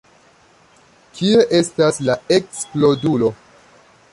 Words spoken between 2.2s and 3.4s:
eksplodulo?